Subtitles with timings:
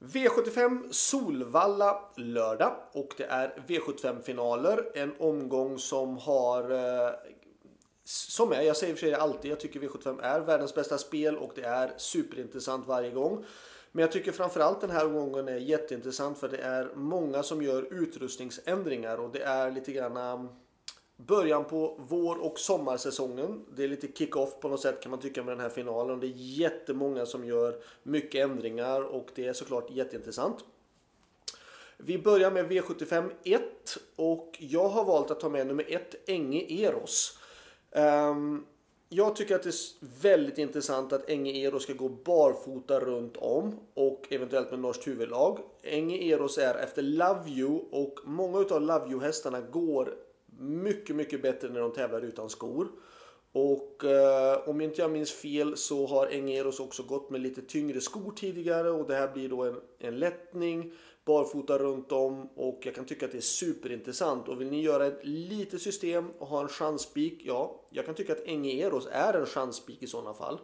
[0.00, 4.90] V75 Solvalla lördag och det är V75-finaler.
[4.94, 6.70] En omgång som har...
[6.70, 7.12] Eh,
[8.04, 11.52] som är, jag säger för sig alltid, jag tycker V75 är världens bästa spel och
[11.54, 13.44] det är superintressant varje gång.
[13.92, 18.02] Men jag tycker framförallt den här omgången är jätteintressant för det är många som gör
[18.02, 20.50] utrustningsändringar och det är lite grann eh,
[21.26, 23.64] början på vår och sommarsäsongen.
[23.76, 26.20] Det är lite kick-off på något sätt kan man tycka med den här finalen.
[26.20, 30.64] Det är jättemånga som gör mycket ändringar och det är såklart jätteintressant.
[31.96, 33.62] Vi börjar med V75 1
[34.16, 37.38] och jag har valt att ta med nummer 1 Enge Eros.
[37.90, 38.64] Ehm,
[39.08, 43.74] jag tycker att det är väldigt intressant att Enge Eros ska gå barfota runt om
[43.94, 45.58] och eventuellt med norskt huvudlag.
[45.82, 50.14] Enge Eros är efter Love You och många av Love You hästarna går
[50.60, 52.88] mycket, mycket bättre när de tävlar utan skor.
[53.52, 58.00] Och eh, om inte jag minns fel så har Engeros också gått med lite tyngre
[58.00, 60.92] skor tidigare och det här blir då en, en lättning,
[61.24, 64.48] barfota runt om och jag kan tycka att det är superintressant.
[64.48, 68.32] Och vill ni göra ett litet system och ha en chanspik, ja, jag kan tycka
[68.32, 70.58] att Engeros är en chanspik i sådana fall.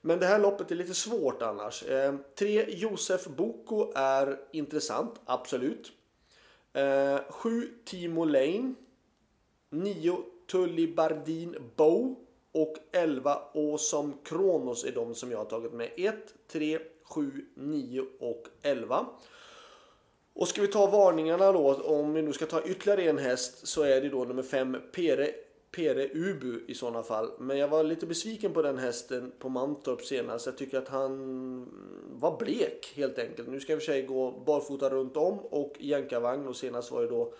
[0.00, 1.82] Men det här loppet är lite svårt annars.
[1.82, 2.14] Eh,
[2.68, 5.92] Josef Boko är intressant, absolut.
[6.72, 7.18] Eh,
[7.84, 8.74] Timo Lane
[9.70, 10.16] 9
[10.50, 12.16] Tully Bardin Bow
[12.52, 15.90] och 11 Awesome Kronos är de som jag har tagit med.
[15.96, 16.14] 1,
[16.48, 19.06] 3, 7, 9 och 11.
[20.34, 23.82] Och ska vi ta varningarna då, om vi nu ska ta ytterligare en häst så
[23.82, 25.30] är det då nummer 5 Pere,
[25.70, 27.30] Pere Ubu i sådana fall.
[27.38, 30.46] Men jag var lite besviken på den hästen på Mantorp senast.
[30.46, 31.68] Jag tycker att han
[32.12, 33.48] var blek helt enkelt.
[33.48, 37.08] Nu ska vi för sig gå barfota runt om och jänkarvagn och senast var det
[37.08, 37.32] då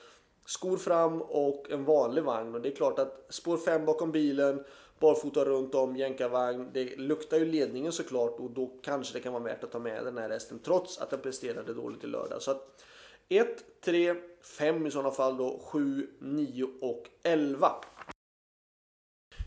[0.47, 2.55] skor fram och en vanlig vagn.
[2.55, 4.65] Och det är klart att spår 5 bakom bilen,
[4.99, 6.71] barfota runt om, jänkarvagn.
[6.73, 10.05] Det luktar ju ledningen såklart och då kanske det kan vara värt att ta med
[10.05, 12.43] den här resten trots att den presterade dåligt i lördag.
[12.43, 12.85] Så att
[13.29, 17.73] 1, 3, 5 i sådana fall då, 7, 9 och 11.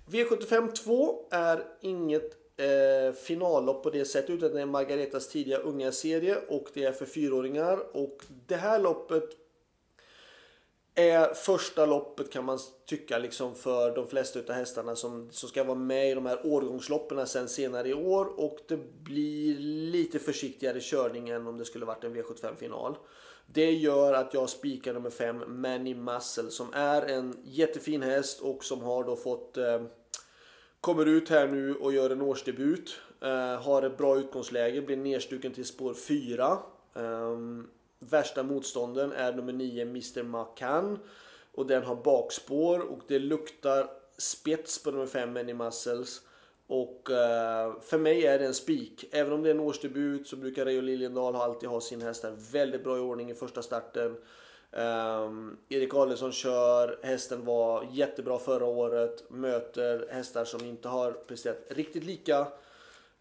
[0.05, 5.91] V75 2 är inget eh, finallopp på det sättet utan det är Margaretas tidiga unga
[5.91, 9.48] serie och det är för fyraåringar och det här loppet
[10.99, 15.63] är första loppet kan man tycka liksom för de flesta av hästarna som, som ska
[15.63, 19.57] vara med i de här årgångsloppen sen senare i år och det blir
[19.91, 22.97] lite försiktigare körning än om det skulle varit en V75 final.
[23.45, 28.63] Det gör att jag spikar nummer 5 Manny Muscle som är en jättefin häst och
[28.63, 29.81] som har då fått eh,
[30.81, 33.01] kommer ut här nu och gör en årsdebut.
[33.21, 36.57] Eh, har ett bra utgångsläge, blir nedstuken till spår 4.
[37.99, 40.23] Värsta motstånden är nummer 9 Mr.
[40.23, 40.99] Macan.
[41.51, 46.21] Och den har bakspår och det luktar spets på nummer 5 Many Muscles.
[46.67, 49.05] Och eh, för mig är det en spik.
[49.11, 52.83] Även om det är en årsdebut så brukar Reijo Liljendal alltid ha sin häst väldigt
[52.83, 54.17] bra i ordning i första starten.
[54.71, 61.65] Um, Erik Adelsson kör, hästen var jättebra förra året, möter hästar som inte har presterat
[61.69, 62.47] riktigt lika.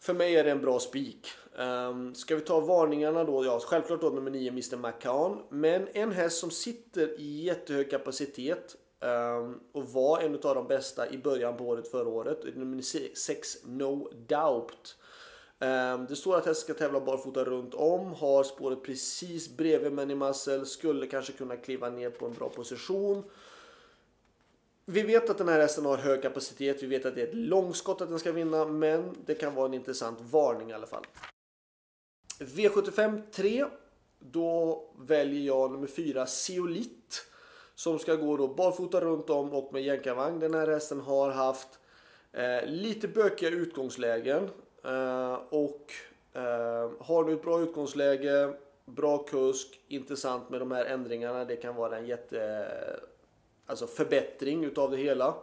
[0.00, 1.28] För mig är det en bra spik.
[1.59, 3.44] Um, ska vi ta varningarna då?
[3.44, 4.76] Ja, självklart då nummer 9 Mr.
[4.76, 5.42] McCown.
[5.50, 11.10] Men en häst som sitter i jättehög kapacitet um, och var en av de bästa
[11.10, 12.56] i början på året förra året.
[12.56, 12.82] Nummer
[13.16, 14.97] 6 No Doubt.
[15.60, 18.12] Um, det står att hästen ska tävla barfota runt om.
[18.12, 20.66] Har spåret precis bredvid Manny Muscle.
[20.66, 23.25] Skulle kanske kunna kliva ner på en bra position.
[24.91, 26.82] Vi vet att den här hästen har hög kapacitet.
[26.82, 28.65] Vi vet att det är ett långskott att den ska vinna.
[28.65, 31.06] Men det kan vara en intressant varning i alla fall.
[32.38, 33.65] V75 3.
[34.19, 37.26] Då väljer jag nummer 4 Seolit.
[37.75, 40.41] Som ska gå då barfota runt om och med jänkarvagn.
[40.41, 41.69] Den här hästen har haft
[42.32, 44.50] eh, lite bökiga utgångslägen.
[44.84, 45.93] Eh, och
[46.32, 48.55] eh, har nu ett bra utgångsläge.
[48.84, 49.81] Bra kusk.
[49.88, 51.44] Intressant med de här ändringarna.
[51.44, 52.66] Det kan vara en jätte
[53.68, 55.34] alltså förbättring utav det hela.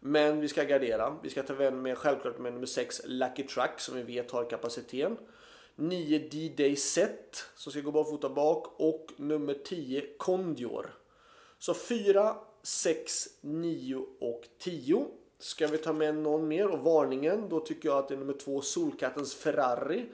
[0.00, 1.16] Men vi ska gardera.
[1.22, 5.16] Vi ska ta med självklart med nummer 6 Lucky Truck som vi vet har kapaciteten.
[5.76, 10.94] 9 D-Day Set som ska gå barfota bak och nummer 10 Kondior.
[11.58, 15.06] Så 4, 6, 9 och 10.
[15.38, 18.32] Ska vi ta med någon mer och varningen då tycker jag att det är nummer
[18.32, 20.06] 2 Solkattens Ferrari.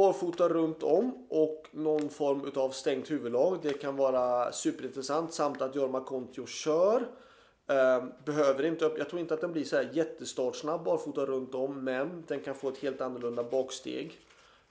[0.00, 3.58] Barfota runt om och någon form utav stängt huvudlag.
[3.62, 7.06] Det kan vara superintressant samt att Jorma Kontio kör.
[7.66, 11.54] Ehm, behöver inte upp, jag tror inte att den blir så här jättestartsnabb barfota runt
[11.54, 14.18] om men den kan få ett helt annorlunda baksteg.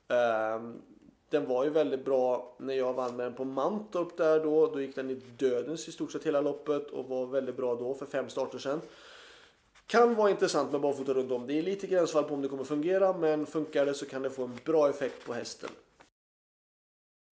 [0.08, 0.82] Ehm,
[1.30, 4.68] den var ju väldigt bra när jag vann med den på Mantorp där då.
[4.68, 7.94] Då gick den i dödens i stort sett hela loppet och var väldigt bra då
[7.94, 8.82] för fem starter sedan.
[9.90, 11.48] Kan vara intressant med barfota runt om.
[11.48, 14.30] Det är lite gränsfall på om det kommer fungera men funkar det så kan det
[14.30, 15.70] få en bra effekt på hästen.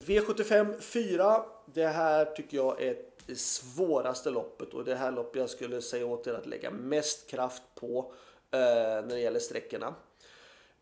[0.05, 1.43] V75 4.
[1.65, 6.05] Det här tycker jag är det svåraste loppet och det här loppet jag skulle säga
[6.05, 8.11] åt er att lägga mest kraft på
[8.51, 9.95] eh, när det gäller sträckorna.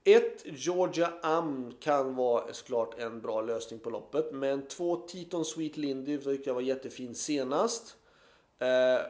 [0.04, 4.32] Ett Georgia Am kan vara såklart en bra lösning på loppet.
[4.32, 7.96] Men två Titon Sweet Lindy tycker jag var jättefin senast.
[8.60, 9.06] Eh,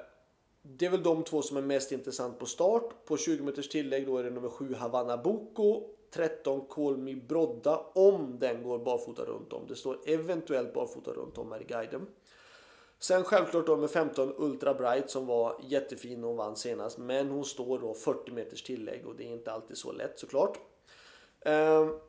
[0.68, 3.06] det är väl de två som är mest intressant på start.
[3.06, 5.84] På 20 meters tillägg då är det nummer 7 Havanna Boko.
[6.12, 9.68] 13 Kolmi Brodda om den går barfota runt om.
[9.68, 12.08] Det står eventuellt barfota runt om här i guiden.
[13.00, 16.98] Sen självklart då med 15 Ultra Bright som var jättefin och vann senast.
[16.98, 20.60] Men hon står då 40 meters tillägg och det är inte alltid så lätt såklart.
[21.42, 22.00] Ehm,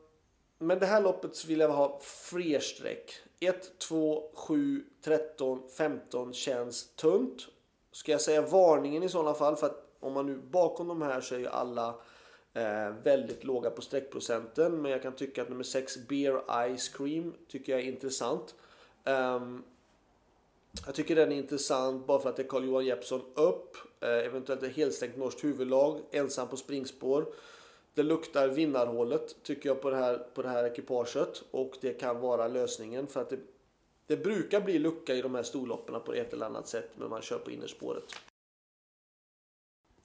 [0.57, 3.13] men det här loppet vill jag ha fler streck.
[3.39, 7.47] 1, 2, 7, 13, 15 känns tunt.
[7.97, 9.55] Ska jag säga varningen i sådana fall?
[9.55, 11.95] För att om man nu bakom de här så är ju alla
[12.53, 14.81] eh, väldigt låga på streckprocenten.
[14.81, 16.41] Men jag kan tycka att nummer 6 Beer
[16.77, 18.55] Ice Cream tycker jag är intressant.
[19.05, 19.63] Um,
[20.85, 23.77] jag tycker den är intressant bara för att det är Carl-Johan Jeppsson upp.
[23.99, 26.01] Eh, eventuellt ett helstängt norskt huvudlag.
[26.11, 27.25] Ensam på springspår.
[27.93, 31.43] Det luktar vinnarhålet tycker jag på det här, på det här ekipaget.
[31.51, 33.39] Och det kan vara lösningen för att det,
[34.07, 37.21] det brukar bli lucka i de här storloppen på ett eller annat sätt när man
[37.21, 38.03] kör på innerspåret.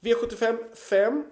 [0.01, 1.23] V75 5.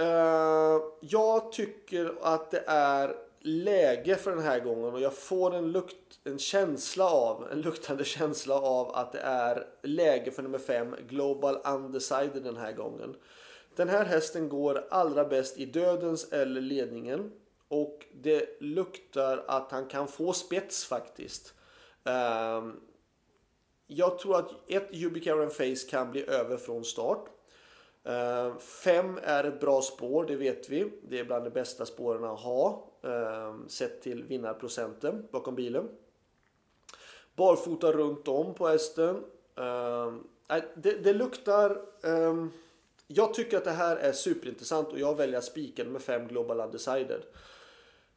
[0.00, 5.72] Uh, jag tycker att det är läge för den här gången och jag får en,
[5.72, 10.96] lukt, en känsla av, en luktande känsla av att det är läge för nummer 5,
[11.08, 13.16] Global Undecided den här gången.
[13.76, 17.32] Den här hästen går allra bäst i dödens eller ledningen
[17.68, 21.54] och det luktar att han kan få spets faktiskt.
[22.04, 22.80] Um,
[23.86, 27.28] jag tror att ett Ubicaran Face kan bli över från start.
[28.08, 30.92] Uh, fem är ett bra spår, det vet vi.
[31.08, 32.88] Det är bland de bästa spåren att ha.
[33.04, 35.88] Uh, sett till vinnarprocenten bakom bilen.
[37.36, 39.16] Barfota runt om på hästen.
[39.58, 40.14] Uh,
[40.74, 41.82] det, det, luktar...
[42.02, 42.52] Um,
[43.06, 47.22] jag tycker att det här är superintressant och jag väljer spiken med 5 Global Undecided.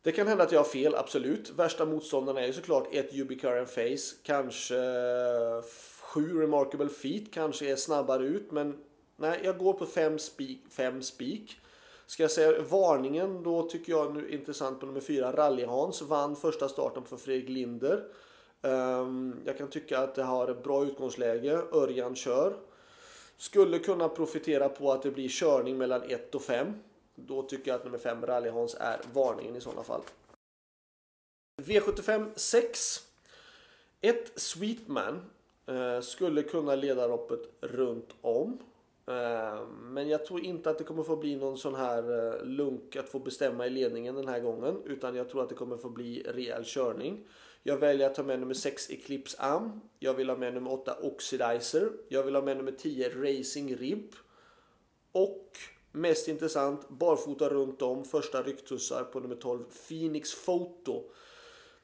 [0.05, 1.49] Det kan hända att jag har fel, absolut.
[1.49, 5.63] Värsta motståndarna är ju såklart ett Ubicar Face, kanske eh,
[6.01, 8.77] sju Remarkable Feet, kanske är snabbare ut, men
[9.15, 10.63] nej, jag går på fem spik.
[10.69, 11.59] Fem spik.
[12.05, 15.31] Ska jag säga varningen, då tycker jag nu intressant på nummer fyra.
[15.31, 18.03] Rally-Hans, vann första starten för Fredrik Linder.
[18.61, 22.55] Ehm, jag kan tycka att det har ett bra utgångsläge, Örjan kör.
[23.37, 26.73] Skulle kunna profitera på att det blir körning mellan 1 och 5.
[27.15, 30.01] Då tycker jag att nummer 5 Rally Hans är varningen i sådana fall.
[31.61, 33.07] V75 6.
[34.01, 35.21] Ett Sweetman
[35.65, 38.59] eh, skulle kunna leda loppet runt om.
[39.07, 42.95] Eh, men jag tror inte att det kommer få bli någon sån här eh, lunk
[42.95, 44.81] att få bestämma i ledningen den här gången.
[44.85, 47.27] Utan jag tror att det kommer få bli rejäl körning.
[47.63, 49.81] Jag väljer att ta med nummer 6 Eclipse Am.
[49.99, 51.91] Jag vill ha med nummer 8 Oxidizer.
[52.07, 54.15] Jag vill ha med nummer 10 Racing Rib.
[55.11, 55.57] Och
[55.95, 61.03] mest intressant, barfota runt om, första rycktussar på nummer 12 Phoenix Photo.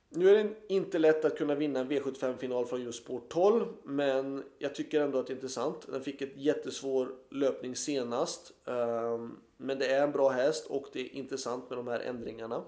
[0.10, 4.44] Nu är det inte lätt att kunna vinna en V75-final från just spår 12, men
[4.58, 5.88] jag tycker ändå att det är intressant.
[5.88, 11.00] Den fick ett jättesvår löpning senast, ehm, men det är en bra häst och det
[11.02, 12.64] är intressant med de här ändringarna.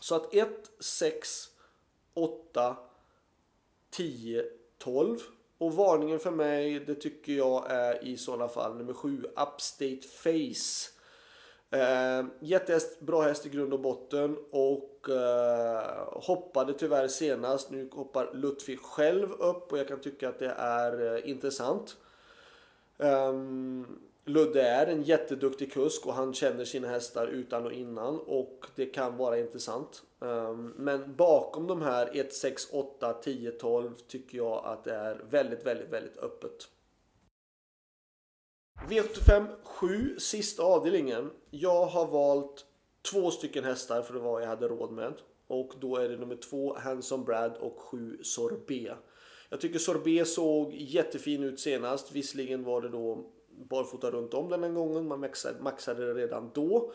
[0.00, 1.48] Så att 1, 6,
[2.14, 2.76] 8,
[3.90, 4.44] 10,
[4.78, 5.18] 12.
[5.62, 10.88] Och varningen för mig, det tycker jag är i sådana fall nummer 7, Upstate Face.
[11.70, 17.70] Eh, jättehäst, bra häst i grund och botten och eh, hoppade tyvärr senast.
[17.70, 21.96] Nu hoppar Lutfi själv upp och jag kan tycka att det är eh, intressant.
[22.96, 28.66] Um, Ludde är en jätteduktig kusk och han känner sina hästar utan och innan och
[28.74, 30.02] det kan vara intressant.
[30.20, 35.24] Ehm, men bakom de här 1, 6, 8, 10, 12 tycker jag att det är
[35.30, 36.68] väldigt, väldigt, väldigt öppet.
[38.88, 41.30] V85 7, sista avdelningen.
[41.50, 42.66] Jag har valt
[43.12, 45.14] två stycken hästar för det var jag hade råd med.
[45.46, 48.96] Och då är det nummer 2 Hanson Brad och 7 Sorbet.
[49.48, 52.12] Jag tycker Sorbet såg jättefin ut senast.
[52.12, 53.30] Visserligen var det då
[53.68, 55.08] barfota runt om den en gången.
[55.08, 56.92] Man maxade, maxade det redan då.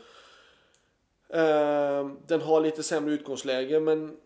[1.29, 4.17] Eh, den har lite sämre utgångsläge men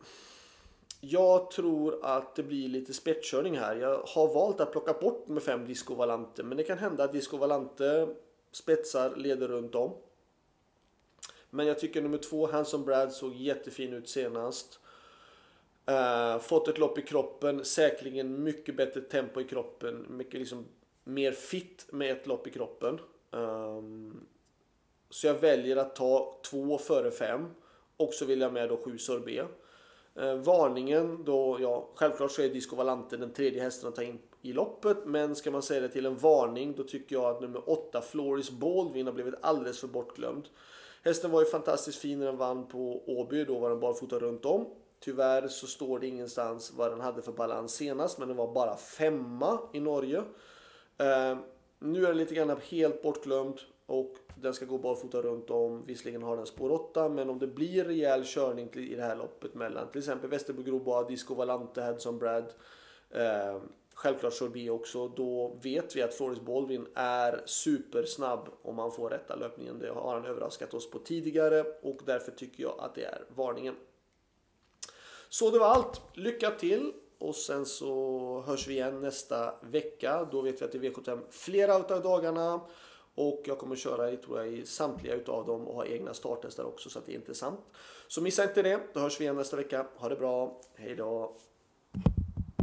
[1.01, 3.75] jag tror att det blir lite spetskörning här.
[3.75, 7.13] Jag har valt att plocka bort med fem Disco Valante men det kan hända att
[7.13, 8.07] Disco Valante
[8.51, 9.93] spetsar leder runt om.
[11.49, 14.79] Men jag tycker nummer två, Hanson Brad, såg jättefin ut senast.
[15.89, 20.65] Uh, fått ett lopp i kroppen, säkerligen mycket bättre tempo i kroppen, mycket liksom
[21.03, 22.99] mer fit med ett lopp i kroppen.
[23.31, 24.27] Um,
[25.09, 27.47] så jag väljer att ta två före fem.
[27.97, 29.47] Och så vill jag med då sju sorbet.
[30.15, 34.19] Eh, varningen då, ja, självklart så är Disco Valante den tredje hästen att ta in
[34.41, 34.97] i loppet.
[35.05, 38.51] Men ska man säga det till en varning då tycker jag att nummer 8 Floris
[38.51, 40.43] Baldwin har blivit alldeles för bortglömd.
[41.03, 44.45] Hästen var ju fantastiskt fin när den vann på Åby, då var den barfota runt
[44.45, 44.65] om.
[44.99, 48.75] Tyvärr så står det ingenstans vad den hade för balans senast, men den var bara
[48.75, 50.23] femma i Norge.
[51.01, 51.37] Eh,
[51.79, 55.85] nu är den lite grann helt bortglömd och den ska gå barfota runt om.
[55.85, 59.53] Visserligen har den spår 8, men om det blir rejäl körning i det här loppet
[59.53, 62.53] mellan till exempel Västerbo Groboa, Disco Valante, Hedson Brad,
[63.09, 63.61] eh,
[63.93, 69.35] självklart Sorbi också, då vet vi att Floris Baldwin är supersnabb om man får rätta
[69.35, 69.79] löpningen.
[69.79, 73.75] Det har han överraskat oss på tidigare och därför tycker jag att det är varningen.
[75.29, 76.01] Så det var allt.
[76.13, 76.93] Lycka till!
[77.21, 80.27] Och sen så hörs vi igen nästa vecka.
[80.31, 82.61] Då vet vi att det är V75 flera av dagarna.
[83.15, 86.63] Och jag kommer köra i, tror jag, i samtliga utav dem och ha egna starthästar
[86.63, 87.59] också så att det är intressant.
[88.07, 88.81] Så missa inte det.
[88.93, 89.87] Då hörs vi igen nästa vecka.
[89.95, 90.61] Ha det bra.
[90.75, 91.35] Hej då!